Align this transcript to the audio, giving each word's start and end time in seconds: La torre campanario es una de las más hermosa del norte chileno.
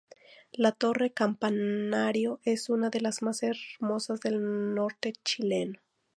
La 0.53 0.71
torre 0.71 1.11
campanario 1.11 2.39
es 2.43 2.71
una 2.71 2.89
de 2.89 3.01
las 3.01 3.21
más 3.21 3.43
hermosa 3.43 4.15
del 4.19 4.73
norte 4.73 5.13
chileno. 5.23 5.79